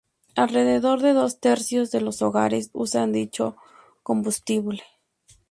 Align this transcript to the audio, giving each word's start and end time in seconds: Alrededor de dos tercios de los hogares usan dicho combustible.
Alrededor 0.35 1.01
de 1.03 1.13
dos 1.13 1.39
tercios 1.39 1.91
de 1.91 2.01
los 2.01 2.23
hogares 2.23 2.71
usan 2.73 3.11
dicho 3.11 3.55
combustible. 4.01 4.81